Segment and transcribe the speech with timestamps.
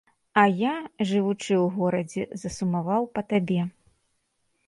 [0.43, 0.69] А я,
[1.09, 3.59] жывучы ў горадзе, засумаваў па табе.